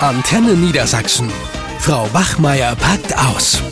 Antenne 0.00 0.52
Niedersachsen. 0.52 1.30
Frau 1.78 2.12
Wachmeier 2.12 2.76
packt 2.76 3.16
aus. 3.16 3.62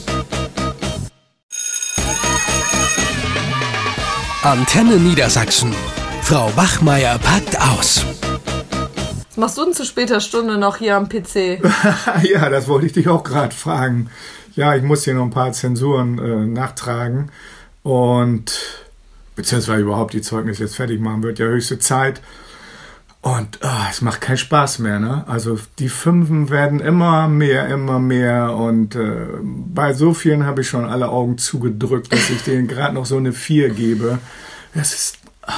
Antenne 4.42 4.96
Niedersachsen. 4.96 5.74
Frau 6.22 6.50
Wachmeier 6.56 7.18
packt 7.18 7.60
aus. 7.60 8.06
Was 9.28 9.36
machst 9.36 9.58
du 9.58 9.64
denn 9.66 9.74
zu 9.74 9.84
später 9.84 10.20
Stunde 10.20 10.56
noch 10.56 10.78
hier 10.78 10.96
am 10.96 11.10
PC? 11.10 11.60
ja, 12.22 12.48
das 12.48 12.68
wollte 12.68 12.86
ich 12.86 12.94
dich 12.94 13.08
auch 13.08 13.22
gerade 13.22 13.54
fragen. 13.54 14.08
Ja, 14.56 14.74
ich 14.74 14.82
muss 14.82 15.04
hier 15.04 15.12
noch 15.12 15.24
ein 15.24 15.30
paar 15.30 15.52
Zensuren 15.52 16.18
äh, 16.18 16.46
nachtragen 16.46 17.32
und 17.82 18.50
beziehungsweise 19.36 19.82
überhaupt 19.82 20.14
die 20.14 20.22
Zeugnisse 20.22 20.62
jetzt 20.62 20.76
fertig 20.76 21.02
machen, 21.02 21.22
wird 21.22 21.38
ja 21.38 21.44
höchste 21.44 21.78
Zeit. 21.78 22.22
Und 23.24 23.60
oh, 23.62 23.68
es 23.90 24.02
macht 24.02 24.20
keinen 24.20 24.36
Spaß 24.36 24.80
mehr, 24.80 25.00
ne? 25.00 25.24
Also 25.26 25.58
die 25.78 25.88
Fünfen 25.88 26.50
werden 26.50 26.78
immer 26.78 27.26
mehr, 27.26 27.68
immer 27.68 27.98
mehr. 27.98 28.54
Und 28.54 28.96
äh, 28.96 29.28
bei 29.42 29.94
so 29.94 30.12
vielen 30.12 30.44
habe 30.44 30.60
ich 30.60 30.68
schon 30.68 30.84
alle 30.84 31.08
Augen 31.08 31.38
zugedrückt, 31.38 32.12
dass 32.12 32.28
ich 32.28 32.42
denen 32.42 32.68
gerade 32.68 32.94
noch 32.94 33.06
so 33.06 33.16
eine 33.16 33.32
Vier 33.32 33.70
gebe. 33.70 34.18
Das 34.74 34.92
ist. 34.92 35.18
Oh, 35.48 35.52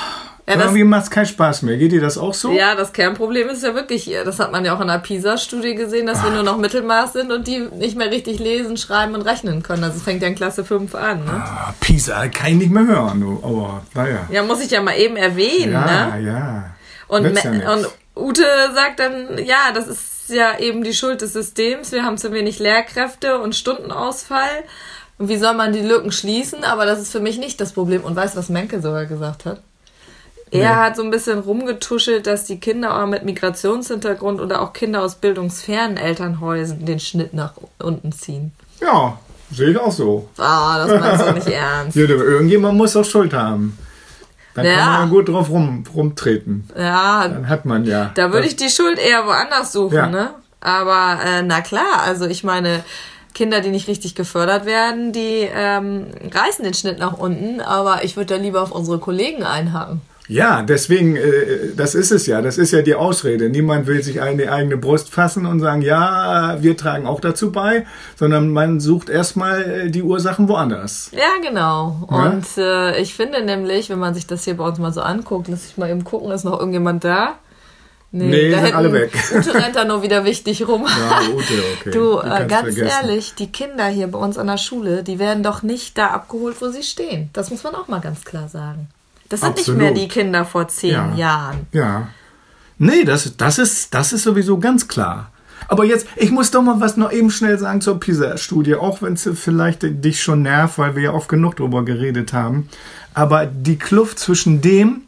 ja, 0.49 0.61
irgendwie 0.61 0.85
macht 0.85 1.05
es 1.05 1.11
keinen 1.11 1.27
Spaß 1.27 1.63
mehr. 1.63 1.77
Geht 1.77 1.91
dir 1.91 2.01
das 2.01 2.19
auch 2.19 2.35
so? 2.35 2.53
Ja, 2.53 2.77
das 2.77 2.93
Kernproblem 2.93 3.49
ist 3.49 3.65
ja 3.65 3.75
wirklich, 3.75 4.15
das 4.25 4.39
hat 4.39 4.53
man 4.53 4.65
ja 4.65 4.77
auch 4.77 4.81
in 4.81 4.87
der 4.87 4.99
PISA-Studie 4.99 5.75
gesehen, 5.75 6.07
dass 6.07 6.19
Ach. 6.21 6.27
wir 6.27 6.31
nur 6.31 6.45
noch 6.45 6.59
Mittelmaß 6.59 7.15
sind 7.15 7.33
und 7.33 7.49
die 7.49 7.67
nicht 7.75 7.99
mehr 7.99 8.13
richtig 8.13 8.39
lesen, 8.39 8.77
schreiben 8.77 9.17
und 9.17 9.23
rechnen 9.23 9.65
können. 9.65 9.83
Also 9.83 9.97
es 9.97 10.05
fängt 10.05 10.23
ja 10.23 10.29
in 10.29 10.37
Klasse 10.37 10.65
5 10.65 10.95
an. 10.95 11.25
Ne? 11.25 11.33
Ah, 11.33 11.75
PISA 11.81 12.29
kann 12.29 12.53
ich 12.53 12.59
nicht 12.59 12.71
mehr 12.71 12.87
hören, 12.87 13.21
du. 13.21 13.41
aber 13.43 13.83
naja. 13.95 14.21
Ja, 14.31 14.45
muss 14.45 14.61
ich 14.61 14.71
ja 14.71 14.81
mal 14.81 14.97
eben 14.97 15.17
erwähnen. 15.17 15.73
Ja, 15.73 16.17
ne? 16.17 16.23
ja. 16.23 16.76
Und, 17.09 17.25
ja 17.25 17.73
und 17.73 17.89
Ute 18.17 18.45
sagt 18.75 19.01
dann, 19.01 19.39
ja, 19.45 19.73
das 19.75 19.87
ist 19.87 20.29
ja 20.29 20.59
eben 20.59 20.83
die 20.83 20.95
Schuld 20.95 21.21
des 21.21 21.33
Systems. 21.33 21.93
Wir 21.93 22.05
haben 22.05 22.19
zu 22.19 22.33
wenig 22.33 22.59
Lehrkräfte 22.59 23.39
und 23.39 23.55
Stundenausfall. 23.55 24.65
Und 25.19 25.29
wie 25.29 25.37
soll 25.37 25.55
man 25.55 25.73
die 25.73 25.81
Lücken 25.81 26.13
schließen? 26.13 26.65
Aber 26.65 26.85
das 26.87 27.01
ist 27.01 27.13
für 27.13 27.21
mich 27.21 27.39
nicht 27.39 27.61
das 27.61 27.73
Problem. 27.73 28.05
Und 28.05 28.17
weißt 28.17 28.35
du, 28.35 28.39
was 28.39 28.49
Menke 28.49 28.81
sogar 28.81 29.07
gesagt 29.07 29.45
hat? 29.45 29.61
Er 30.51 30.59
nee. 30.61 30.77
hat 30.77 30.97
so 30.97 31.03
ein 31.03 31.11
bisschen 31.11 31.41
rumgetuschelt, 31.41 32.27
dass 32.27 32.45
die 32.45 32.61
Kinder 32.61 33.03
auch 33.03 33.07
mit 33.07 33.25
Migrationshintergrund 33.25 34.41
oder 34.41 34.63
auch 34.63 34.73
Kinder 34.73 35.03
aus 35.03 35.17
bildungsfernen 35.17 35.97
Elternhäusern 35.97 36.85
den 36.85 37.01
Schnitt 37.01 37.35
nach 37.35 37.55
unten 37.79 38.13
ziehen. 38.13 38.53
Ja, 38.81 39.19
sehe 39.51 39.71
ich 39.71 39.79
auch 39.79 39.91
so. 39.91 40.29
Ah, 40.39 40.87
das 40.87 41.01
meinst 41.01 41.27
du 41.27 41.33
nicht 41.33 41.47
ernst. 41.57 41.97
Ja, 41.97 42.05
irgendjemand 42.05 42.79
muss 42.79 42.97
auch 42.97 43.05
Schuld 43.05 43.33
haben. 43.33 43.77
Dann 44.57 44.65
ja. 44.65 44.77
kann 44.77 44.93
man 45.01 45.11
gut 45.11 45.29
drauf 45.29 45.51
rum, 45.51 45.85
rumtreten. 45.95 46.67
Ja. 46.77 47.29
Dann 47.29 47.49
hat 47.49 47.67
man 47.67 47.85
ja. 47.85 48.11
Da 48.15 48.33
würde 48.33 48.47
ich 48.47 48.57
die 48.57 48.71
Schuld 48.71 48.99
eher 48.99 49.27
woanders 49.27 49.71
suchen, 49.71 49.95
ja. 49.95 50.07
ne? 50.09 50.31
Aber 50.61 51.19
äh, 51.23 51.43
na 51.43 51.61
klar, 51.61 52.03
also 52.05 52.27
ich 52.27 52.43
meine, 52.43 52.83
Kinder, 53.35 53.61
die 53.61 53.69
nicht 53.69 53.87
richtig 53.87 54.15
gefördert 54.15 54.65
werden, 54.65 55.13
die 55.13 55.47
ähm, 55.55 56.07
reißen 56.33 56.65
den 56.65 56.73
Schnitt 56.73 56.99
nach 56.99 57.13
unten, 57.19 57.61
aber 57.61 58.03
ich 58.03 58.17
würde 58.17 58.35
da 58.35 58.41
lieber 58.41 58.63
auf 58.63 58.73
unsere 58.73 58.99
Kollegen 58.99 59.43
einhaken. 59.43 60.01
Ja, 60.29 60.63
deswegen, 60.63 61.17
äh, 61.17 61.73
das 61.77 61.95
ist 61.95 62.11
es 62.11 62.27
ja, 62.27 62.43
das 62.43 62.59
ist 62.59 62.73
ja 62.73 62.83
die 62.83 62.95
Ausrede. 62.95 63.49
Niemand 63.49 63.87
will 63.87 64.03
sich 64.03 64.21
eine 64.21 64.51
eigene 64.51 64.77
Brust 64.77 65.13
fassen 65.13 65.47
und 65.47 65.61
sagen, 65.61 65.83
ja, 65.83 66.57
wir 66.61 66.77
tragen 66.77 67.07
auch 67.07 67.21
dazu 67.21 67.53
bei, 67.53 67.87
sondern 68.17 68.51
man 68.51 68.81
sucht 68.81 69.09
erstmal 69.09 69.63
äh, 69.63 69.91
die 69.91 70.03
Ursachen 70.03 70.49
woanders. 70.49 71.11
Ja, 71.13 71.49
genau. 71.49 72.09
Und 72.09 72.47
äh, 72.59 73.01
ich 73.01 73.15
finde 73.15 73.45
nämlich, 73.45 73.89
wenn 73.89 74.01
man 74.01 74.15
sich 74.15 74.27
das 74.27 74.45
hier 74.45 74.57
bei 74.57 74.65
uns 74.65 74.79
mal 74.79 74.93
so 74.93 75.01
anguckt, 75.01 75.49
lass 75.49 75.67
ich 75.67 75.77
mal 75.77 75.91
eben 75.91 76.03
gucken, 76.03 76.33
ist 76.33 76.45
noch 76.45 76.59
irgendjemand 76.59 77.05
da? 77.05 77.35
Nee, 78.13 78.27
nee 78.27 78.51
da 78.51 78.65
sind 78.65 78.75
alle 78.75 78.93
weg. 78.93 79.13
Ute 79.37 79.55
rennt 79.55 79.77
da 79.77 79.85
nur 79.85 80.03
wieder 80.03 80.25
wichtig 80.25 80.67
rum. 80.67 80.87
Ja, 80.87 81.21
Ute, 81.35 81.63
okay. 81.79 81.91
Du, 81.93 82.19
äh, 82.19 82.47
ganz 82.49 82.75
vergessen. 82.75 82.87
ehrlich, 82.87 83.35
die 83.35 83.53
Kinder 83.53 83.87
hier 83.87 84.07
bei 84.09 84.19
uns 84.19 84.39
an 84.39 84.47
der 84.47 84.59
Schule, 84.59 85.03
die 85.03 85.19
werden 85.19 85.43
doch 85.43 85.63
nicht 85.63 85.99
da 85.99 86.09
abgeholt, 86.09 86.57
wo 86.61 86.69
sie 86.69 86.83
stehen. 86.83 87.31
Das 87.33 87.51
muss 87.51 87.63
man 87.63 87.75
auch 87.75 87.89
mal 87.89 88.01
ganz 88.01 88.25
klar 88.25 88.49
sagen. 88.49 88.89
Das 89.29 89.41
sind 89.41 89.51
Absolut. 89.51 89.81
nicht 89.81 89.95
mehr 89.95 89.95
die 89.95 90.09
Kinder 90.09 90.45
vor 90.45 90.69
zehn 90.69 90.93
ja. 90.93 91.15
Jahren. 91.15 91.67
Ja. 91.73 92.09
Nee, 92.79 93.05
das, 93.05 93.37
das, 93.37 93.59
ist, 93.59 93.95
das 93.95 94.13
ist 94.13 94.23
sowieso 94.23 94.59
ganz 94.59 94.89
klar. 94.89 95.31
Aber 95.69 95.85
jetzt, 95.85 96.07
ich 96.17 96.31
muss 96.31 96.51
doch 96.51 96.63
mal 96.63 96.81
was 96.81 96.97
noch 96.97 97.11
eben 97.11 97.31
schnell 97.31 97.59
sagen 97.59 97.81
zur 97.81 97.99
PISA-Studie, 97.99 98.77
auch 98.77 99.03
wenn 99.03 99.15
es 99.15 99.29
vielleicht 99.35 99.83
dich 99.83 100.23
schon 100.23 100.43
nervt, 100.43 100.79
weil 100.79 100.95
wir 100.95 101.03
ja 101.03 101.13
oft 101.13 101.29
genug 101.29 101.57
drüber 101.57 101.85
geredet 101.85 102.33
haben. 102.33 102.69
Aber 103.15 103.47
die 103.47 103.79
Kluft 103.79 104.19
zwischen 104.19 104.61
dem, 104.61 105.03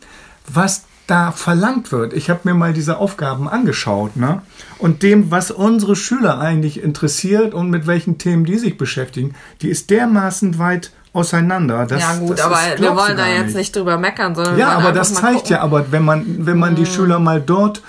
was 0.46 0.84
da 1.08 1.32
verlangt 1.32 1.90
wird. 1.90 2.12
Ich 2.12 2.28
habe 2.28 2.40
mir 2.44 2.54
mal 2.54 2.74
diese 2.74 2.98
Aufgaben 2.98 3.48
angeschaut, 3.48 4.16
ne? 4.16 4.42
Und 4.78 5.02
dem, 5.02 5.30
was 5.30 5.50
unsere 5.50 5.96
Schüler 5.96 6.38
eigentlich 6.38 6.82
interessiert 6.82 7.54
und 7.54 7.70
mit 7.70 7.86
welchen 7.86 8.18
Themen 8.18 8.44
die 8.44 8.58
sich 8.58 8.76
beschäftigen, 8.76 9.34
die 9.62 9.70
ist 9.70 9.90
dermaßen 9.90 10.58
weit 10.58 10.92
auseinander. 11.12 11.86
Das, 11.86 12.00
ja 12.00 12.14
gut, 12.14 12.40
aber 12.40 12.58
wir 12.76 12.96
wollen 12.96 13.16
da 13.16 13.26
jetzt 13.26 13.54
nicht 13.54 13.74
drüber 13.74 13.96
meckern, 13.98 14.34
sondern 14.34 14.58
ja, 14.58 14.70
aber 14.70 14.92
das 14.92 15.14
zeigt 15.14 15.36
gucken. 15.36 15.52
ja, 15.52 15.60
aber 15.60 15.90
wenn 15.90 16.04
man 16.04 16.24
wenn 16.46 16.58
man 16.58 16.74
die 16.74 16.84
hm. 16.84 16.92
Schüler 16.92 17.18
mal 17.18 17.40
dort 17.40 17.82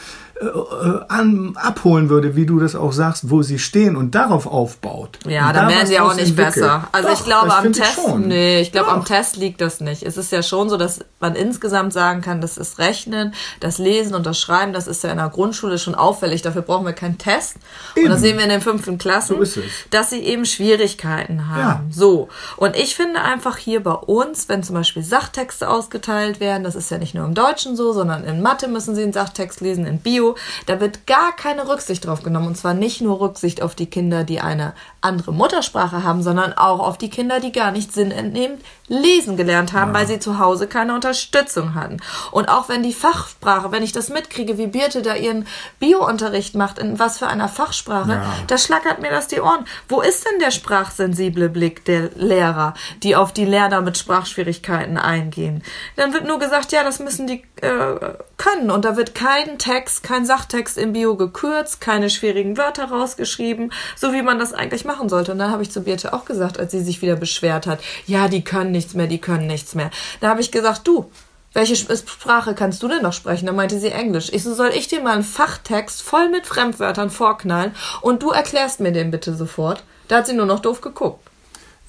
an, 1.10 1.54
abholen 1.56 2.10
würde, 2.10 2.36
wie 2.36 2.46
du 2.46 2.60
das 2.60 2.74
auch 2.74 2.94
sagst, 2.94 3.30
wo 3.30 3.42
sie 3.42 3.60
stehen 3.60 3.98
und 3.98 4.16
darauf 4.16 4.48
aufbaut. 4.48 5.20
Ja, 5.28 5.52
dann 5.52 5.68
da 5.68 5.76
wären 5.76 5.86
sie 5.86 6.00
auch 6.00 6.16
nicht 6.16 6.30
entwickelt. 6.30 6.56
besser. 6.56 6.88
Also 6.94 7.10
Doch, 7.10 7.20
ich 7.20 7.26
glaube 7.26 7.54
am 7.54 7.74
Test, 7.74 8.00
ich 8.08 8.16
nee, 8.16 8.62
ich 8.62 8.72
glaube 8.72 8.90
am 8.90 9.04
Test 9.04 9.36
liegt 9.36 9.60
das 9.60 9.82
nicht. 9.82 10.02
Es 10.04 10.16
ist 10.16 10.32
ja 10.32 10.42
schon 10.42 10.70
so, 10.70 10.78
dass 10.78 11.02
man 11.20 11.36
insgesamt 11.36 11.92
sagen 11.92 12.22
kann, 12.22 12.40
das 12.40 12.58
ist 12.58 12.80
Rechnen, 12.80 13.34
das 13.60 13.80
Lesen 13.80 14.16
und 14.16 14.26
das 14.26 14.40
Schreiben, 14.40 14.72
das 14.72 14.88
ist 14.88 15.04
ja 15.04 15.12
in 15.12 15.18
der 15.18 15.28
Grundschule 15.28 15.78
schon 15.78 15.94
auffällig. 15.94 16.42
Dafür 16.42 16.62
brauchen 16.62 16.86
wir 16.86 16.94
keinen 16.94 17.18
Test. 17.18 17.58
Eben. 17.96 18.06
Und 18.06 18.14
das 18.14 18.22
sehen 18.22 18.38
wir 18.38 18.46
in 18.46 18.50
den 18.50 18.62
fünften 18.62 18.98
Klassen, 18.98 19.44
so 19.44 19.62
dass 19.92 20.10
sie 20.10 20.20
eben 20.20 20.46
Schwierigkeiten 20.46 21.50
haben. 21.50 21.60
Ja. 21.60 21.82
So. 21.92 22.30
Und 22.56 22.78
ich 22.78 22.96
finde 22.96 23.22
einfach 23.22 23.58
hier 23.58 23.84
bei 23.84 23.94
uns, 23.94 24.48
wenn 24.48 24.64
zum 24.64 24.76
Beispiel 24.76 25.04
Sachtexte 25.04 25.70
ausgeteilt 25.70 26.40
werden, 26.40 26.64
das 26.64 26.76
ist 26.76 26.90
ja 26.92 26.98
nicht 26.98 27.14
nur 27.14 27.26
im 27.26 27.34
Deutschen 27.34 27.76
so, 27.76 27.92
sondern 27.92 28.24
in 28.24 28.42
Mathe 28.42 28.70
müssen 28.70 28.96
sie 28.96 29.04
einen 29.04 29.12
Sachtext 29.12 29.60
lesen, 29.60 29.86
in 29.86 30.00
Bio 30.00 30.29
da 30.66 30.80
wird 30.80 31.08
gar 31.08 31.36
keine 31.36 31.68
Rücksicht 31.68 32.06
drauf 32.06 32.24
genommen. 32.24 32.48
Und 32.48 32.56
zwar 32.56 32.74
nicht 32.74 33.02
nur 33.02 33.20
Rücksicht 33.20 33.62
auf 33.62 33.76
die 33.76 33.90
Kinder, 33.90 34.24
die 34.24 34.42
eine 34.42 34.74
andere 35.02 35.32
Muttersprache 35.32 36.04
haben, 36.04 36.24
sondern 36.24 36.54
auch 36.54 36.80
auf 36.80 36.98
die 36.98 37.10
Kinder, 37.10 37.40
die 37.40 37.52
gar 37.52 37.72
nicht 37.72 37.94
sinnentnehmend 37.94 38.62
lesen 38.88 39.38
gelernt 39.38 39.74
haben, 39.74 39.94
ja. 39.94 40.00
weil 40.00 40.08
sie 40.08 40.20
zu 40.20 40.40
Hause 40.40 40.68
keine 40.68 40.94
Unterstützung 40.96 41.76
hatten. 41.76 41.98
Und 42.32 42.50
auch 42.50 42.70
wenn 42.70 42.84
die 42.84 42.94
Fachsprache, 42.94 43.72
wenn 43.72 43.84
ich 43.84 43.92
das 43.92 44.10
mitkriege, 44.10 44.58
wie 44.58 44.68
Birte 44.68 45.02
da 45.02 45.16
ihren 45.16 45.48
Biounterricht 45.80 46.56
macht, 46.56 46.80
in 46.80 47.00
was 47.00 47.20
für 47.20 47.28
einer 47.28 47.48
Fachsprache, 47.48 48.14
ja. 48.14 48.34
da 48.48 48.58
schlackert 48.58 49.02
mir 49.02 49.12
das 49.12 49.28
die 49.28 49.40
Ohren. 49.40 49.66
Wo 49.88 50.02
ist 50.02 50.26
denn 50.26 50.40
der 50.40 50.52
sprachsensible 50.52 51.50
Blick 51.50 51.86
der 51.86 52.10
Lehrer, 52.16 52.74
die 53.04 53.16
auf 53.16 53.32
die 53.32 53.46
Lerner 53.46 53.82
mit 53.82 53.98
Sprachschwierigkeiten 53.98 54.98
eingehen? 54.98 55.64
Dann 55.96 56.14
wird 56.14 56.26
nur 56.26 56.40
gesagt, 56.40 56.72
ja, 56.72 56.84
das 56.84 57.00
müssen 57.00 57.28
die 57.28 57.44
äh, 57.62 58.14
können. 58.54 58.72
Und 58.72 58.86
da 58.86 58.96
wird 58.98 59.16
kein 59.16 59.58
Text, 59.58 60.04
kein 60.04 60.26
Sachtext 60.26 60.78
im 60.78 60.94
Bio 60.94 61.16
gekürzt, 61.16 61.82
keine 61.82 62.10
schwierigen 62.10 62.58
Wörter 62.58 62.86
rausgeschrieben, 62.86 63.72
so 63.96 64.14
wie 64.14 64.22
man 64.22 64.40
das 64.40 64.54
eigentlich 64.54 64.86
machen 64.86 65.10
sollte. 65.10 65.32
Und 65.32 65.40
dann 65.40 65.52
habe 65.52 65.64
ich 65.64 65.72
zu 65.72 65.82
Birte 65.82 66.14
auch 66.14 66.26
gesagt, 66.26 66.60
als 66.60 66.72
sie 66.72 66.82
sich 66.82 67.02
wieder 67.02 67.16
beschwert 67.16 67.68
hat, 67.68 67.80
ja, 68.06 68.28
die 68.28 68.44
können 68.44 68.72
nichts 68.72 68.94
mehr, 68.94 69.08
die 69.08 69.22
können 69.22 69.48
nichts 69.48 69.76
mehr. 69.76 69.92
Da 70.20 70.30
habe 70.30 70.42
ich 70.42 70.52
gesagt, 70.52 70.88
du, 70.88 71.12
welche 71.54 71.76
Sprache 71.76 72.54
kannst 72.54 72.84
du 72.84 72.88
denn 72.88 73.02
noch 73.02 73.14
sprechen? 73.14 73.48
Da 73.48 73.54
meinte 73.54 73.80
sie 73.80 73.90
Englisch. 73.90 74.30
Ich 74.32 74.44
so, 74.44 74.54
soll 74.54 74.70
ich 74.70 74.88
dir 74.88 75.02
mal 75.02 75.14
einen 75.14 75.24
Fachtext 75.24 76.02
voll 76.02 76.30
mit 76.30 76.46
Fremdwörtern 76.46 77.10
vorknallen 77.10 77.74
und 78.02 78.22
du 78.22 78.30
erklärst 78.30 78.80
mir 78.80 78.92
den 78.92 79.12
bitte 79.12 79.34
sofort? 79.34 79.84
Da 80.08 80.18
hat 80.18 80.28
sie 80.28 80.34
nur 80.34 80.46
noch 80.46 80.60
doof 80.60 80.82
geguckt. 80.82 81.29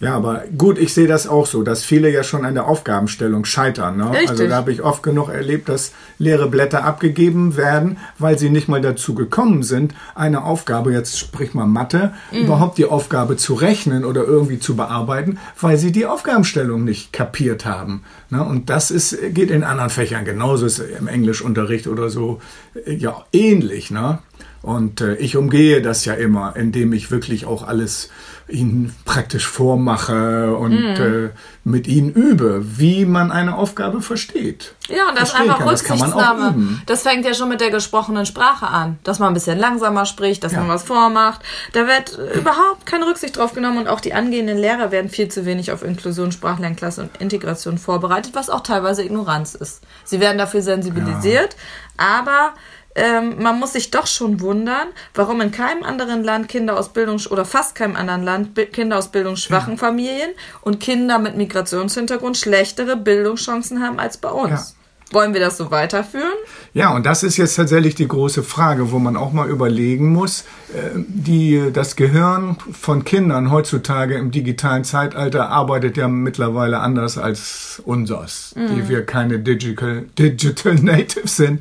Ja, 0.00 0.16
aber 0.16 0.44
gut, 0.56 0.78
ich 0.78 0.94
sehe 0.94 1.06
das 1.06 1.26
auch 1.26 1.44
so, 1.44 1.62
dass 1.62 1.84
viele 1.84 2.10
ja 2.10 2.24
schon 2.24 2.46
an 2.46 2.54
der 2.54 2.66
Aufgabenstellung 2.66 3.44
scheitern. 3.44 3.98
Ne? 3.98 4.10
Also 4.26 4.48
da 4.48 4.56
habe 4.56 4.72
ich 4.72 4.82
oft 4.82 5.02
genug 5.02 5.28
erlebt, 5.28 5.68
dass 5.68 5.92
leere 6.16 6.48
Blätter 6.48 6.84
abgegeben 6.84 7.58
werden, 7.58 7.98
weil 8.18 8.38
sie 8.38 8.48
nicht 8.48 8.66
mal 8.66 8.80
dazu 8.80 9.14
gekommen 9.14 9.62
sind, 9.62 9.94
eine 10.14 10.44
Aufgabe, 10.44 10.90
jetzt 10.90 11.18
sprich 11.18 11.52
mal 11.52 11.66
Mathe, 11.66 12.14
mhm. 12.32 12.44
überhaupt 12.44 12.78
die 12.78 12.86
Aufgabe 12.86 13.36
zu 13.36 13.52
rechnen 13.52 14.06
oder 14.06 14.24
irgendwie 14.24 14.58
zu 14.58 14.74
bearbeiten, 14.74 15.38
weil 15.60 15.76
sie 15.76 15.92
die 15.92 16.06
Aufgabenstellung 16.06 16.82
nicht 16.82 17.12
kapiert 17.12 17.66
haben. 17.66 18.02
Ne? 18.30 18.42
Und 18.42 18.70
das 18.70 18.90
ist, 18.90 19.18
geht 19.34 19.50
in 19.50 19.64
anderen 19.64 19.90
Fächern 19.90 20.24
genauso, 20.24 20.64
ist 20.64 20.78
im 20.78 21.08
Englischunterricht 21.08 21.86
oder 21.86 22.08
so 22.08 22.40
äh, 22.86 22.94
ja 22.94 23.26
ähnlich. 23.34 23.90
Ne? 23.90 24.18
Und 24.62 25.00
äh, 25.00 25.14
ich 25.16 25.36
umgehe 25.36 25.80
das 25.80 26.04
ja 26.04 26.14
immer, 26.14 26.54
indem 26.54 26.92
ich 26.92 27.10
wirklich 27.10 27.46
auch 27.46 27.66
alles 27.66 28.10
ihnen 28.50 28.94
praktisch 29.04 29.46
vormache 29.46 30.54
und 30.56 30.72
mhm. 30.72 31.02
äh, 31.02 31.30
mit 31.64 31.86
ihnen 31.86 32.12
übe, 32.12 32.62
wie 32.78 33.06
man 33.06 33.30
eine 33.30 33.56
Aufgabe 33.56 34.02
versteht. 34.02 34.74
Ja, 34.88 35.08
und 35.08 35.18
das 35.18 35.30
ist 35.30 35.34
einfach 35.36 35.58
kann. 35.58 35.68
Rücksichtnahme. 35.68 36.54
Das, 36.86 37.02
das, 37.02 37.02
fängt 37.02 37.24
ja 37.24 37.32
schon 37.32 37.48
mit 37.48 37.60
der 37.60 37.70
gesprochenen 37.70 38.26
Sprache 38.26 38.66
an, 38.66 38.98
dass 39.04 39.18
man 39.18 39.28
ein 39.28 39.34
bisschen 39.34 39.58
langsamer 39.58 40.04
spricht, 40.04 40.42
dass 40.42 40.52
ja. 40.52 40.60
man 40.60 40.68
was 40.68 40.82
vormacht. 40.82 41.40
Da 41.72 41.86
wird 41.86 42.18
überhaupt 42.34 42.86
keine 42.86 43.06
Rücksicht 43.06 43.36
drauf 43.36 43.54
genommen 43.54 43.78
und 43.78 43.88
auch 43.88 44.00
die 44.00 44.14
angehenden 44.14 44.58
Lehrer 44.58 44.90
werden 44.90 45.10
viel 45.10 45.28
zu 45.28 45.46
wenig 45.46 45.72
auf 45.72 45.82
Inklusion, 45.82 46.32
Sprachlernklasse 46.32 47.02
und 47.02 47.16
Integration 47.18 47.78
vorbereitet, 47.78 48.34
was 48.34 48.50
auch 48.50 48.62
teilweise 48.62 49.04
Ignoranz 49.04 49.54
ist. 49.54 49.82
Sie 50.04 50.20
werden 50.20 50.38
dafür 50.38 50.62
sensibilisiert, 50.62 51.56
ja. 51.98 52.18
aber 52.18 52.54
ähm, 52.94 53.40
man 53.40 53.58
muss 53.60 53.74
sich 53.74 53.90
doch 53.90 54.06
schon 54.06 54.40
wundern, 54.40 54.88
warum 55.14 55.40
in 55.40 55.52
keinem 55.52 55.84
anderen 55.84 56.24
Land 56.24 56.48
Kinder 56.48 56.78
aus 56.78 56.92
Bildungs- 56.92 57.30
oder 57.30 57.44
fast 57.44 57.74
keinem 57.74 57.96
anderen 57.96 58.22
Land 58.24 58.56
Kinder 58.72 58.98
aus 58.98 59.12
bildungsschwachen 59.12 59.74
ja. 59.74 59.78
Familien 59.78 60.30
und 60.62 60.80
Kinder 60.80 61.18
mit 61.18 61.36
Migrationshintergrund 61.36 62.36
schlechtere 62.36 62.96
Bildungschancen 62.96 63.82
haben 63.82 64.00
als 64.00 64.16
bei 64.16 64.30
uns. 64.30 64.50
Ja. 64.50 64.80
Wollen 65.12 65.34
wir 65.34 65.40
das 65.40 65.56
so 65.56 65.72
weiterführen? 65.72 66.38
Ja, 66.72 66.94
und 66.94 67.04
das 67.04 67.24
ist 67.24 67.36
jetzt 67.36 67.56
tatsächlich 67.56 67.96
die 67.96 68.06
große 68.06 68.44
Frage, 68.44 68.92
wo 68.92 69.00
man 69.00 69.16
auch 69.16 69.32
mal 69.32 69.48
überlegen 69.48 70.12
muss. 70.12 70.44
Äh, 70.72 70.90
die, 70.96 71.70
das 71.72 71.96
Gehirn 71.96 72.58
von 72.70 73.02
Kindern 73.04 73.50
heutzutage 73.50 74.14
im 74.14 74.30
digitalen 74.30 74.84
Zeitalter 74.84 75.48
arbeitet 75.48 75.96
ja 75.96 76.06
mittlerweile 76.06 76.78
anders 76.78 77.18
als 77.18 77.82
unseres, 77.84 78.54
mhm. 78.54 78.76
die 78.76 78.88
wir 78.88 79.04
keine 79.04 79.40
Digital, 79.40 80.04
Digital 80.16 80.74
Natives 80.76 81.36
sind. 81.36 81.60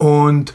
Und 0.00 0.54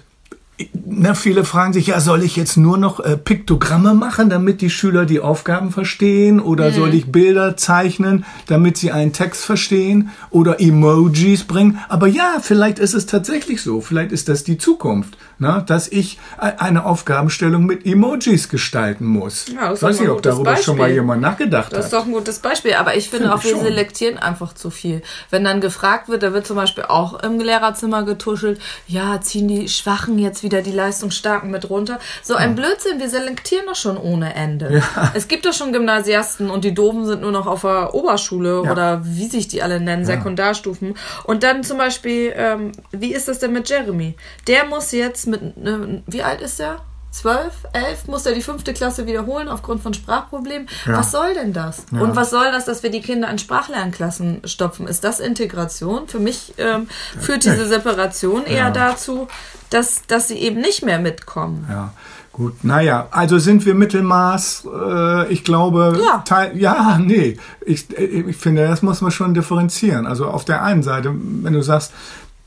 na, 0.86 1.14
viele 1.14 1.44
fragen 1.44 1.74
sich, 1.74 1.88
ja, 1.88 2.00
soll 2.00 2.24
ich 2.24 2.36
jetzt 2.36 2.58
nur 2.58 2.80
noch 2.80 3.00
äh, 3.00 3.16
Piktogramme 3.16 3.94
machen, 3.94 4.30
damit 4.30 4.62
die 4.62 4.72
Schüler 4.72 5.06
die 5.06 5.20
Aufgaben 5.20 5.70
verstehen? 5.70 6.40
Oder 6.40 6.72
mhm. 6.72 6.74
soll 6.74 6.94
ich 6.96 7.12
Bilder 7.12 7.56
zeichnen, 7.56 8.26
damit 8.48 8.78
sie 8.78 8.92
einen 8.92 9.14
Text 9.14 9.46
verstehen? 9.46 10.10
Oder 10.32 10.60
Emojis 10.60 11.44
bringen? 11.44 11.80
Aber 11.90 12.08
ja, 12.08 12.38
vielleicht 12.42 12.80
ist 12.80 12.96
es 12.96 13.06
tatsächlich 13.06 13.62
so. 13.62 13.82
Vielleicht 13.82 14.12
ist 14.12 14.30
das 14.30 14.44
die 14.44 14.58
Zukunft, 14.58 15.16
ne? 15.38 15.64
dass 15.66 15.88
ich 15.88 16.20
eine 16.38 16.86
Aufgabenstellung 16.86 17.66
mit 17.66 17.86
Emojis 17.86 18.50
gestalten 18.50 19.06
muss. 19.06 19.46
Ja, 19.54 19.70
das 19.70 19.82
Weiß 19.82 20.00
nicht, 20.00 20.10
ob 20.10 20.22
darüber 20.22 20.52
Beispiel. 20.52 20.64
schon 20.64 20.78
mal 20.78 20.92
jemand 20.92 21.22
nachgedacht 21.22 21.68
hat. 21.68 21.74
Das 21.74 21.86
ist 21.86 21.94
doch 21.94 22.06
ein 22.06 22.12
gutes 22.12 22.40
Beispiel. 22.40 22.74
Aber 22.74 22.96
ich 22.96 23.10
finde, 23.10 23.26
finde 23.26 23.36
auch, 23.36 23.44
wir 23.44 23.52
schon. 23.52 23.62
selektieren 23.62 24.18
einfach 24.18 24.54
zu 24.54 24.70
viel. 24.70 25.02
Wenn 25.30 25.44
dann 25.44 25.62
gefragt 25.62 26.10
wird, 26.10 26.24
da 26.24 26.34
wird 26.34 26.46
zum 26.48 26.56
Beispiel 26.56 26.86
auch 26.86 27.22
im 27.24 27.40
Lehrerzimmer 27.40 28.04
getuschelt, 28.04 28.60
ja, 28.88 29.22
ziehen 29.22 29.48
die 29.48 29.68
Schwachen 29.68 30.20
jetzt 30.20 30.44
wieder 30.44 30.62
die 30.62 30.72
Leistungsstarken 30.72 31.52
mit 31.52 31.70
runter. 31.70 32.00
So 32.24 32.36
ein 32.36 32.56
Blödsinn, 32.56 33.00
wir 33.00 33.10
selektieren 33.10 33.66
doch 33.68 33.76
schon 33.76 33.98
ohne 33.98 34.34
Ende. 34.36 34.76
Ja. 34.76 35.12
Es 35.14 35.28
gibt 35.28 35.46
doch 35.46 35.54
schon 35.54 35.72
Gymnasiasten 35.74 36.50
und 36.50 36.64
die 36.64 36.74
Doofen 36.74 37.06
sind 37.06 37.22
nur 37.22 37.32
noch 37.32 37.48
auf 37.48 37.62
der 37.62 37.94
Oberschule 37.94 38.64
ja. 38.64 38.72
oder 38.72 39.02
wie 39.04 39.28
sich 39.28 39.48
die 39.48 39.62
alle 39.62 39.80
nennen, 39.80 40.06
Sekundarstufen. 40.06 40.96
Und 41.24 41.44
dann 41.44 41.64
zum 41.64 41.78
Beispiel, 41.78 42.34
ähm, 42.36 42.72
wie 42.92 43.14
ist 43.14 43.28
das 43.28 43.40
denn 43.40 43.54
mit 43.54 43.70
Jeremy? 43.70 44.16
Der 44.48 44.66
muss 44.66 44.92
jetzt 44.92 45.25
mit, 45.28 45.42
äh, 45.42 46.02
wie 46.08 46.24
alt 46.24 46.42
ist 46.42 46.60
der? 46.60 46.80
12, 47.16 47.54
11 47.72 48.08
muss 48.08 48.26
er 48.26 48.34
die 48.34 48.42
fünfte 48.42 48.74
Klasse 48.74 49.08
wiederholen 49.08 49.48
aufgrund 49.48 49.82
von 49.82 49.94
Sprachproblemen. 49.94 50.68
Ja. 50.86 50.98
Was 50.98 51.12
soll 51.12 51.34
denn 51.34 51.54
das? 51.54 51.86
Ja. 51.92 52.02
Und 52.02 52.18
was 52.18 52.30
soll 52.30 52.52
das, 52.52 52.66
dass 52.66 52.84
wir 52.84 52.92
die 52.92 53.00
Kinder 53.00 53.30
in 53.30 53.40
Sprachlernklassen 53.40 54.42
stopfen? 54.44 54.86
Ist 54.86 55.06
das 55.06 55.22
Integration? 55.22 56.10
Für 56.10 56.20
mich 56.20 56.54
ähm, 56.58 56.88
führt 57.18 57.46
diese 57.46 57.68
Separation 57.68 58.46
eher 58.46 58.66
ja. 58.66 58.72
dazu, 58.72 59.30
dass, 59.70 60.06
dass 60.08 60.28
sie 60.28 60.36
eben 60.36 60.60
nicht 60.60 60.84
mehr 60.84 61.00
mitkommen. 61.00 61.66
Ja. 61.70 61.94
Gut, 62.34 62.66
naja, 62.66 63.08
also 63.12 63.38
sind 63.40 63.66
wir 63.66 63.76
Mittelmaß. 63.76 64.68
Äh, 64.68 65.32
ich 65.32 65.46
glaube, 65.46 65.98
ja, 66.06 66.18
Teil, 66.26 66.58
ja 66.58 67.00
nee, 67.00 67.38
ich, 67.66 67.98
ich 67.98 68.36
finde, 68.36 68.68
das 68.68 68.82
muss 68.82 69.00
man 69.00 69.12
schon 69.12 69.34
differenzieren. 69.34 70.06
Also 70.06 70.28
auf 70.28 70.44
der 70.44 70.62
einen 70.62 70.84
Seite, 70.84 71.16
wenn 71.16 71.54
du 71.54 71.62
sagst, 71.62 71.94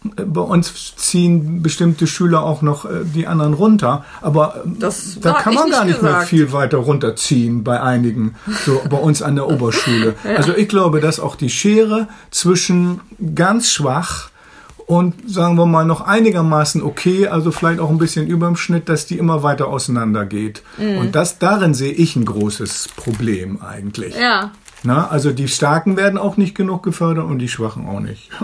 bei 0.03 0.41
uns 0.41 0.95
ziehen 0.97 1.61
bestimmte 1.63 2.07
Schüler 2.07 2.45
auch 2.45 2.63
noch 2.63 2.85
äh, 2.85 3.05
die 3.05 3.27
anderen 3.27 3.55
runter, 3.55 4.05
aber 4.21 4.63
äh, 4.65 4.69
das 4.79 5.19
da 5.21 5.33
kann 5.33 5.55
man 5.55 5.71
gar 5.71 5.85
nicht 5.85 5.97
gesagt. 6.01 6.19
mehr 6.19 6.27
viel 6.27 6.53
weiter 6.53 6.79
runterziehen 6.79 7.65
bei 7.65 7.81
einigen, 7.81 8.37
so 8.65 8.81
bei 8.89 8.97
uns 8.97 9.23
an 9.23 9.35
der 9.35 9.49
Oberschule. 9.51 10.15
ja. 10.25 10.37
Also 10.37 10.55
ich 10.55 10.69
glaube, 10.69 11.01
dass 11.01 11.19
auch 11.19 11.35
die 11.35 11.51
Schere 11.51 12.07
zwischen 12.31 13.01
ganz 13.35 13.71
schwach 13.73 14.31
und 14.87 15.29
sagen 15.29 15.57
wir 15.57 15.67
mal 15.67 15.85
noch 15.85 16.01
einigermaßen 16.01 16.83
okay, 16.83 17.27
also 17.27 17.51
vielleicht 17.51 17.81
auch 17.81 17.91
ein 17.91 17.99
bisschen 17.99 18.27
über 18.27 18.47
dem 18.47 18.57
Schnitt, 18.57 18.89
dass 18.89 19.05
die 19.05 19.19
immer 19.19 19.43
weiter 19.43 19.67
auseinander 19.69 20.25
geht. 20.25 20.63
Mhm. 20.79 20.99
Und 20.99 21.15
das 21.15 21.39
darin 21.39 21.75
sehe 21.75 21.93
ich 21.93 22.17
ein 22.17 22.25
großes 22.25 22.89
Problem 22.97 23.61
eigentlich. 23.61 24.17
Ja. 24.17 24.53
Na, 24.85 25.09
also 25.09 25.33
die 25.33 25.49
Starken 25.49 25.97
werden 25.97 26.19
auch 26.19 26.37
nicht 26.37 26.55
genug 26.55 26.83
gefördert 26.83 27.25
und 27.25 27.41
die 27.41 27.49
Schwachen 27.49 27.89
auch 27.89 28.01
nicht. 28.01 28.31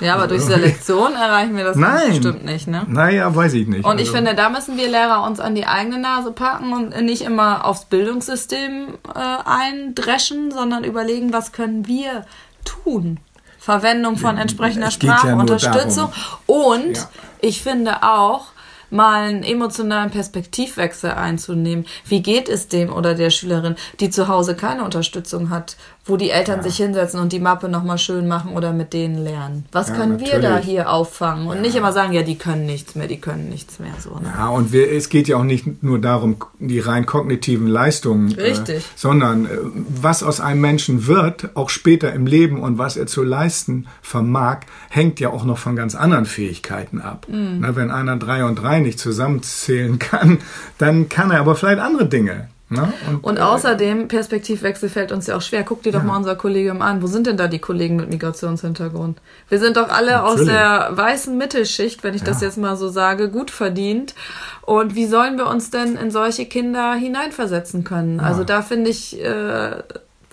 Ja, 0.00 0.16
aber 0.16 0.26
durch 0.26 0.42
Selektion 0.42 1.12
erreichen 1.12 1.56
wir 1.56 1.62
das 1.62 1.76
Nein. 1.76 2.08
bestimmt 2.08 2.44
nicht, 2.44 2.66
ne? 2.66 2.82
Naja, 2.88 3.32
weiß 3.34 3.54
ich 3.54 3.68
nicht. 3.68 3.84
Und 3.84 4.00
ich 4.00 4.08
also. 4.08 4.16
finde, 4.16 4.34
da 4.34 4.50
müssen 4.50 4.76
wir 4.76 4.88
Lehrer 4.88 5.22
uns 5.22 5.38
an 5.38 5.54
die 5.54 5.66
eigene 5.66 6.00
Nase 6.00 6.32
packen 6.32 6.72
und 6.72 7.00
nicht 7.04 7.22
immer 7.22 7.64
aufs 7.64 7.84
Bildungssystem 7.84 8.88
äh, 9.14 9.18
eindreschen, 9.44 10.50
sondern 10.50 10.82
überlegen, 10.82 11.32
was 11.32 11.52
können 11.52 11.86
wir 11.86 12.26
tun. 12.64 13.20
Verwendung 13.60 14.16
von 14.16 14.36
entsprechender 14.36 14.90
Sprachunterstützung. 14.90 16.10
Ja 16.12 16.54
und 16.54 16.96
ja. 16.96 17.08
ich 17.40 17.62
finde 17.62 18.02
auch, 18.02 18.46
mal 18.90 19.28
einen 19.28 19.42
emotionalen 19.42 20.10
Perspektivwechsel 20.10 21.12
einzunehmen. 21.12 21.86
Wie 22.06 22.22
geht 22.22 22.48
es 22.48 22.68
dem 22.68 22.92
oder 22.92 23.14
der 23.14 23.30
Schülerin, 23.30 23.76
die 24.00 24.10
zu 24.10 24.28
Hause 24.28 24.54
keine 24.54 24.84
Unterstützung 24.84 25.50
hat, 25.50 25.76
wo 26.06 26.18
die 26.18 26.30
Eltern 26.30 26.58
ja. 26.58 26.62
sich 26.64 26.76
hinsetzen 26.76 27.18
und 27.18 27.32
die 27.32 27.40
Mappe 27.40 27.68
nochmal 27.68 27.96
schön 27.96 28.28
machen 28.28 28.52
oder 28.52 28.72
mit 28.72 28.92
denen 28.92 29.16
lernen? 29.24 29.64
Was 29.72 29.88
ja, 29.88 29.94
können 29.94 30.12
natürlich. 30.12 30.32
wir 30.34 30.40
da 30.40 30.58
hier 30.58 30.90
auffangen? 30.90 31.46
Und 31.46 31.56
ja. 31.56 31.62
nicht 31.62 31.76
immer 31.76 31.92
sagen, 31.92 32.12
ja, 32.12 32.22
die 32.22 32.36
können 32.36 32.66
nichts 32.66 32.94
mehr, 32.94 33.06
die 33.06 33.20
können 33.20 33.48
nichts 33.48 33.78
mehr. 33.78 33.94
So, 33.98 34.10
ne? 34.10 34.32
Ja, 34.36 34.48
und 34.48 34.72
wir, 34.72 34.92
es 34.92 35.08
geht 35.08 35.28
ja 35.28 35.36
auch 35.36 35.44
nicht 35.44 35.82
nur 35.82 35.98
darum, 35.98 36.36
die 36.58 36.78
rein 36.78 37.06
kognitiven 37.06 37.68
Leistungen, 37.68 38.36
äh, 38.36 38.42
Richtig. 38.42 38.84
Sondern 38.96 39.46
äh, 39.46 39.48
was 39.88 40.22
aus 40.22 40.40
einem 40.40 40.60
Menschen 40.60 41.06
wird, 41.06 41.56
auch 41.56 41.70
später 41.70 42.12
im 42.12 42.26
Leben 42.26 42.60
und 42.60 42.76
was 42.76 42.98
er 42.98 43.06
zu 43.06 43.22
leisten 43.22 43.86
vermag, 44.02 44.60
hängt 44.90 45.20
ja 45.20 45.30
auch 45.30 45.44
noch 45.44 45.58
von 45.58 45.74
ganz 45.74 45.94
anderen 45.94 46.26
Fähigkeiten 46.26 47.00
ab. 47.00 47.26
Mhm. 47.30 47.58
Na, 47.60 47.76
wenn 47.76 47.90
einer 47.90 48.16
drei 48.16 48.44
und 48.44 48.56
drei 48.56 48.80
nicht 48.80 48.98
zusammenzählen 48.98 49.98
kann, 49.98 50.38
dann 50.76 51.08
kann 51.08 51.30
er 51.30 51.40
aber 51.40 51.54
vielleicht 51.56 51.80
andere 51.80 52.06
Dinge. 52.06 52.48
Ne? 52.74 52.92
Und, 53.08 53.24
und, 53.24 53.36
äh, 53.38 53.42
außerdem, 53.42 54.08
Perspektivwechsel 54.08 54.88
fällt 54.88 55.12
uns 55.12 55.26
ja 55.26 55.36
auch 55.36 55.42
schwer. 55.42 55.64
Guck 55.64 55.82
dir 55.82 55.92
doch 55.92 56.00
ja. 56.00 56.04
mal 56.04 56.16
unser 56.16 56.36
Kollegium 56.36 56.82
an. 56.82 57.02
Wo 57.02 57.06
sind 57.06 57.26
denn 57.26 57.36
da 57.36 57.48
die 57.48 57.58
Kollegen 57.58 57.96
mit 57.96 58.10
Migrationshintergrund? 58.10 59.18
Wir 59.48 59.58
sind 59.58 59.76
doch 59.76 59.88
alle 59.88 60.12
Natürlich. 60.12 60.40
aus 60.40 60.46
der 60.46 60.88
weißen 60.92 61.36
Mittelschicht, 61.36 62.04
wenn 62.04 62.14
ich 62.14 62.22
ja. 62.22 62.28
das 62.28 62.40
jetzt 62.40 62.58
mal 62.58 62.76
so 62.76 62.88
sage, 62.88 63.30
gut 63.30 63.50
verdient. 63.50 64.14
Und 64.62 64.94
wie 64.94 65.06
sollen 65.06 65.36
wir 65.36 65.46
uns 65.46 65.70
denn 65.70 65.96
in 65.96 66.10
solche 66.10 66.46
Kinder 66.46 66.94
hineinversetzen 66.94 67.84
können? 67.84 68.18
Ja. 68.18 68.24
Also 68.24 68.44
da 68.44 68.62
finde 68.62 68.90
ich, 68.90 69.20
äh, 69.22 69.82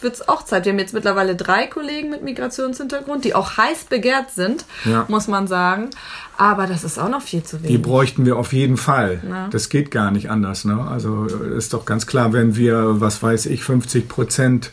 wird 0.04 0.16
es 0.16 0.28
auch 0.28 0.44
Zeit. 0.44 0.66
Wir 0.66 0.72
haben 0.72 0.80
jetzt 0.80 0.94
mittlerweile 0.94 1.36
drei 1.36 1.68
Kollegen 1.68 2.10
mit 2.10 2.24
Migrationshintergrund, 2.24 3.26
die 3.26 3.36
auch 3.36 3.58
heiß 3.58 3.86
begehrt 3.86 4.32
sind, 4.32 4.66
ja. 4.86 5.06
muss 5.08 5.28
man 5.28 5.48
sagen. 5.48 5.90
Aber 6.38 6.66
das 6.68 6.84
ist 6.84 6.98
auch 6.98 7.10
noch 7.10 7.22
viel 7.22 7.44
zu 7.44 7.60
wenig. 7.60 7.72
Die 7.72 7.78
bräuchten 7.78 8.26
wir 8.26 8.38
auf 8.38 8.54
jeden 8.54 8.78
Fall. 8.78 9.22
Ja. 9.28 9.48
Das 9.50 9.70
geht 9.70 9.92
gar 9.92 10.12
nicht 10.12 10.30
anders. 10.30 10.66
Ne? 10.66 10.88
Also 10.90 11.26
ist 11.26 11.74
doch 11.74 11.86
ganz 11.86 12.08
klar, 12.08 12.34
wenn 12.34 12.56
wir, 12.56 13.00
was 13.00 13.22
weiß 13.22 13.46
ich, 13.48 13.64
50 13.64 14.08
Prozent 14.08 14.72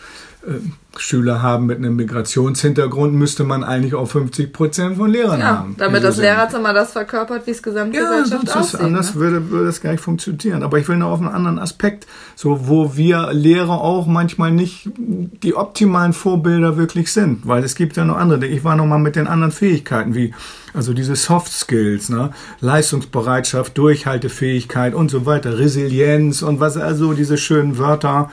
Schüler 0.97 1.43
haben 1.43 1.67
mit 1.67 1.79
einem 1.79 1.97
Migrationshintergrund, 1.97 3.15
müsste 3.15 3.45
man 3.45 3.63
eigentlich 3.63 3.95
auch 3.95 4.09
50 4.09 4.53
Prozent 4.53 4.97
von 4.97 5.11
Lehrern 5.11 5.41
ja, 5.41 5.47
haben. 5.59 5.75
Damit 5.79 6.03
das 6.03 6.17
Lehrerzimmer 6.17 6.73
das 6.73 6.93
verkörpert, 6.93 7.47
wie 7.47 7.53
es 7.53 7.63
Gesamtgesellschaft 7.63 8.31
ja, 8.31 8.39
sonst 8.39 8.57
aussieht. 8.57 8.81
Anders 8.81 9.15
ne? 9.15 9.21
würde, 9.21 9.51
würde 9.51 9.67
das 9.67 9.81
gar 9.81 9.93
nicht 9.93 10.01
funktionieren. 10.01 10.63
Aber 10.63 10.79
ich 10.79 10.89
will 10.89 10.97
noch 10.97 11.11
auf 11.11 11.21
einen 11.21 11.29
anderen 11.29 11.59
Aspekt, 11.59 12.07
so 12.35 12.69
wo 12.69 12.97
wir 12.97 13.33
Lehrer 13.33 13.81
auch 13.81 14.07
manchmal 14.07 14.51
nicht 14.51 14.91
die 14.97 15.55
optimalen 15.55 16.13
Vorbilder 16.13 16.77
wirklich 16.77 17.13
sind, 17.13 17.47
weil 17.47 17.63
es 17.63 17.75
gibt 17.75 17.97
ja 17.97 18.05
noch 18.05 18.17
andere. 18.17 18.47
Ich 18.47 18.65
war 18.65 18.75
noch 18.75 18.87
mal 18.87 18.99
mit 18.99 19.15
den 19.15 19.29
anderen 19.29 19.53
Fähigkeiten 19.53 20.15
wie 20.15 20.35
also 20.75 20.93
diese 20.93 21.17
Soft 21.17 21.51
Skills, 21.51 22.09
ne? 22.09 22.31
Leistungsbereitschaft, 22.61 23.77
Durchhaltefähigkeit 23.79 24.95
und 24.95 25.11
so 25.11 25.27
weiter, 25.27 25.59
Resilienz 25.59 26.43
und 26.43 26.61
was 26.61 26.77
also 26.77 27.15
diese 27.15 27.39
schönen 27.39 27.79
Wörter. 27.79 28.31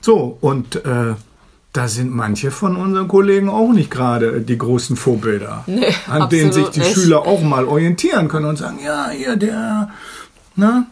So 0.00 0.36
und 0.40 0.84
äh, 0.84 1.14
da 1.74 1.88
sind 1.88 2.14
manche 2.14 2.52
von 2.52 2.76
unseren 2.76 3.08
Kollegen 3.08 3.48
auch 3.48 3.72
nicht 3.72 3.90
gerade 3.90 4.40
die 4.40 4.56
großen 4.56 4.96
Vorbilder, 4.96 5.64
nee, 5.66 5.92
an 6.08 6.30
denen 6.30 6.52
sich 6.52 6.68
die 6.68 6.80
nicht. 6.80 6.94
Schüler 6.94 7.26
auch 7.26 7.42
mal 7.42 7.66
orientieren 7.66 8.28
können 8.28 8.46
und 8.46 8.56
sagen, 8.56 8.78
ja, 8.82 9.10
hier 9.10 9.36
der, 9.36 9.90
ne, 10.54 10.86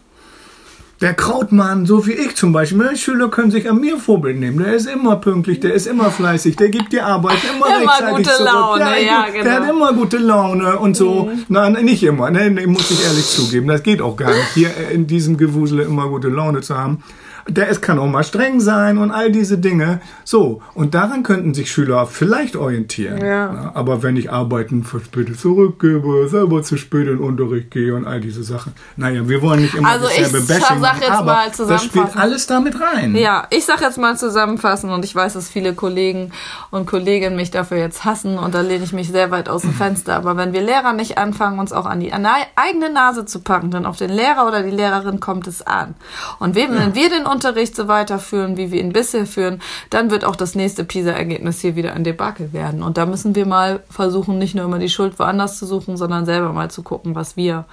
der 1.00 1.14
Krautmann, 1.14 1.86
so 1.86 2.06
wie 2.06 2.12
ich 2.12 2.34
zum 2.34 2.52
Beispiel, 2.52 2.90
die 2.92 2.98
Schüler 2.98 3.28
können 3.28 3.52
sich 3.52 3.70
an 3.70 3.80
mir 3.80 3.98
Vorbild 3.98 4.38
nehmen. 4.38 4.58
Der 4.58 4.74
ist 4.74 4.86
immer 4.86 5.16
pünktlich, 5.16 5.60
der 5.60 5.74
ist 5.74 5.86
immer 5.86 6.10
fleißig, 6.10 6.56
der 6.56 6.68
gibt 6.68 6.92
die 6.92 7.00
Arbeit 7.00 7.38
immer, 7.54 7.66
immer 7.66 7.92
rechtzeitig 7.92 8.16
gute 8.16 8.30
zurück. 8.30 8.52
Laune, 8.52 8.80
ja, 8.80 8.96
ja, 8.96 9.26
genau. 9.30 9.44
Der 9.44 9.54
hat 9.54 9.70
immer 9.70 9.92
gute 9.92 10.18
Laune 10.18 10.78
und 10.78 10.96
so. 10.96 11.24
Mhm. 11.24 11.44
Nein, 11.48 11.72
nicht 11.84 12.02
immer, 12.02 12.30
ne, 12.30 12.50
muss 12.66 12.90
ich 12.90 13.04
ehrlich 13.04 13.26
zugeben. 13.26 13.68
Das 13.68 13.84
geht 13.84 14.02
auch 14.02 14.16
gar 14.16 14.30
nicht, 14.30 14.48
hier 14.54 14.70
in 14.92 15.06
diesem 15.06 15.36
Gewusel 15.36 15.80
immer 15.80 16.08
gute 16.08 16.28
Laune 16.28 16.60
zu 16.60 16.76
haben. 16.76 17.02
Der 17.48 17.68
es 17.68 17.80
kann 17.80 17.98
auch 17.98 18.06
mal 18.06 18.24
streng 18.24 18.60
sein 18.60 18.98
und 18.98 19.10
all 19.10 19.32
diese 19.32 19.58
Dinge. 19.58 20.00
So, 20.24 20.62
und 20.74 20.94
daran 20.94 21.22
könnten 21.22 21.54
sich 21.54 21.70
Schüler 21.70 22.06
vielleicht 22.06 22.56
orientieren. 22.56 23.18
Ja. 23.18 23.32
Ja, 23.32 23.72
aber 23.74 24.02
wenn 24.02 24.16
ich 24.16 24.30
Arbeiten 24.30 24.84
verspätet 24.84 25.40
zurückgebe, 25.40 26.28
selber 26.28 26.62
zu 26.62 26.76
spät 26.76 27.08
in 27.08 27.16
den 27.16 27.18
Unterricht 27.18 27.70
gehe 27.70 27.94
und 27.94 28.06
all 28.06 28.20
diese 28.20 28.42
Sachen. 28.42 28.72
Naja, 28.96 29.28
wir 29.28 29.42
wollen 29.42 29.62
nicht 29.62 29.74
immer 29.74 29.88
also 29.88 30.06
dasselbe 30.06 30.38
ich 30.38 30.46
Bashing 30.46 30.80
sag 30.80 31.00
jetzt 31.00 31.10
aber 31.10 31.24
mal 31.24 31.50
das 31.50 31.84
spielt 31.84 32.16
alles 32.16 32.46
damit 32.46 32.76
rein. 32.80 33.14
Ja, 33.16 33.46
ich 33.50 33.64
sag 33.64 33.80
jetzt 33.80 33.98
mal 33.98 34.16
zusammenfassen 34.16 34.90
und 34.90 35.04
ich 35.04 35.14
weiß, 35.14 35.34
dass 35.34 35.48
viele 35.48 35.74
Kollegen 35.74 36.32
und 36.70 36.86
Kolleginnen 36.86 37.36
mich 37.36 37.50
dafür 37.50 37.78
jetzt 37.78 38.04
hassen 38.04 38.38
und 38.38 38.54
da 38.54 38.60
lehne 38.60 38.84
ich 38.84 38.92
mich 38.92 39.08
sehr 39.08 39.30
weit 39.30 39.48
aus 39.48 39.62
dem 39.62 39.72
Fenster. 39.72 40.14
Aber 40.16 40.36
wenn 40.36 40.52
wir 40.52 40.62
Lehrer 40.62 40.92
nicht 40.92 41.18
anfangen, 41.18 41.58
uns 41.58 41.72
auch 41.72 41.86
an 41.86 42.00
die 42.00 42.12
eigene 42.12 42.92
Nase 42.92 43.24
zu 43.24 43.40
packen, 43.40 43.70
dann 43.70 43.86
auf 43.86 43.96
den 43.96 44.10
Lehrer 44.10 44.46
oder 44.46 44.62
die 44.62 44.70
Lehrerin 44.70 45.20
kommt 45.20 45.46
es 45.46 45.62
an. 45.62 45.94
Und 46.38 46.54
wenn 46.54 46.74
ja. 46.74 46.94
wir 46.94 47.10
den 47.10 47.26
Unterricht 47.32 47.74
so 47.74 47.88
weiterführen, 47.88 48.56
wie 48.56 48.70
wir 48.70 48.80
ihn 48.80 48.92
bisher 48.92 49.26
führen, 49.26 49.60
dann 49.90 50.10
wird 50.10 50.24
auch 50.24 50.36
das 50.36 50.54
nächste 50.54 50.84
PISA-Ergebnis 50.84 51.60
hier 51.60 51.74
wieder 51.74 51.94
ein 51.94 52.04
Debakel 52.04 52.52
werden. 52.52 52.82
Und 52.82 52.96
da 52.98 53.06
müssen 53.06 53.34
wir 53.34 53.46
mal 53.46 53.82
versuchen, 53.90 54.38
nicht 54.38 54.54
nur 54.54 54.64
immer 54.64 54.78
die 54.78 54.88
Schuld 54.88 55.18
woanders 55.18 55.58
zu 55.58 55.66
suchen, 55.66 55.96
sondern 55.96 56.26
selber 56.26 56.52
mal 56.52 56.70
zu 56.70 56.82
gucken, 56.82 57.14
was 57.14 57.36
wir 57.36 57.64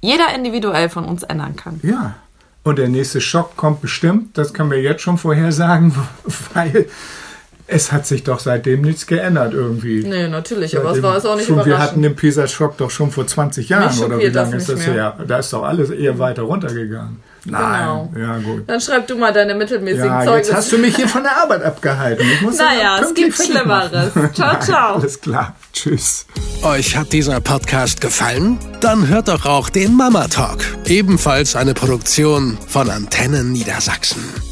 jeder 0.00 0.34
individuell 0.34 0.88
von 0.88 1.04
uns 1.04 1.22
ändern 1.22 1.56
kann. 1.56 1.80
Ja. 1.82 2.14
Und 2.64 2.78
der 2.78 2.88
nächste 2.88 3.20
Schock 3.20 3.56
kommt 3.56 3.80
bestimmt, 3.80 4.36
das 4.36 4.52
können 4.52 4.70
wir 4.70 4.82
jetzt 4.82 5.00
schon 5.00 5.16
vorhersagen, 5.16 5.94
weil 6.54 6.88
es 7.70 7.92
hat 7.92 8.06
sich 8.06 8.24
doch 8.24 8.40
seitdem 8.40 8.80
nichts 8.80 9.06
geändert 9.06 9.52
irgendwie. 9.52 10.02
Nee, 10.02 10.26
natürlich, 10.28 10.76
aber 10.76 10.92
es 10.92 11.02
war 11.02 11.16
es 11.16 11.26
auch 11.26 11.36
nicht 11.36 11.46
schon, 11.46 11.64
Wir 11.66 11.78
hatten 11.78 12.00
den 12.00 12.16
Pisa-Schock 12.16 12.78
doch 12.78 12.90
schon 12.90 13.10
vor 13.10 13.26
20 13.26 13.68
Jahren 13.68 13.96
oder 13.98 14.18
wie 14.18 14.26
lange 14.26 14.56
ist 14.56 14.70
das 14.70 14.86
her? 14.86 15.16
Da 15.26 15.38
ist 15.38 15.52
doch 15.52 15.62
alles 15.62 15.90
eher 15.90 16.18
weiter 16.18 16.42
runtergegangen. 16.42 17.20
Nein, 17.44 18.10
genau. 18.12 18.12
ja 18.18 18.38
gut. 18.38 18.64
Dann 18.66 18.80
schreib 18.80 19.06
du 19.06 19.16
mal 19.16 19.32
deine 19.32 19.54
mittelmäßigen 19.54 20.06
ja, 20.06 20.24
Zeugnisse. 20.24 20.50
Jetzt 20.50 20.56
hast 20.56 20.72
du 20.72 20.78
mich 20.78 20.96
hier 20.96 21.08
von 21.08 21.22
der 21.22 21.36
Arbeit 21.36 21.62
abgehalten. 21.62 22.26
Ich 22.34 22.40
muss 22.40 22.58
naja, 22.58 23.00
es 23.02 23.14
gibt 23.14 23.34
Schlimmeres. 23.34 24.12
Ciao, 24.34 24.58
ciao. 24.60 24.94
Alles 24.96 25.20
klar. 25.20 25.54
Tschüss. 25.72 26.26
Euch 26.62 26.96
hat 26.96 27.12
dieser 27.12 27.40
Podcast 27.40 28.00
gefallen? 28.00 28.58
Dann 28.80 29.08
hört 29.08 29.28
doch 29.28 29.46
auch 29.46 29.68
den 29.68 29.94
Mama 29.94 30.26
Talk. 30.28 30.58
Ebenfalls 30.86 31.54
eine 31.54 31.74
Produktion 31.74 32.58
von 32.66 32.90
Antennen 32.90 33.52
Niedersachsen. 33.52 34.47